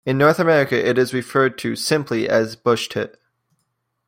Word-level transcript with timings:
In 0.03 0.17
North 0.17 0.39
America, 0.39 0.73
it 0.83 0.97
is 0.97 1.13
referred 1.13 1.59
to 1.59 1.75
simply 1.75 2.27
as 2.27 2.55
"bushtit". 2.55 3.17